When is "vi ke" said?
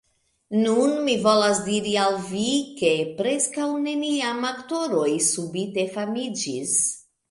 2.31-2.91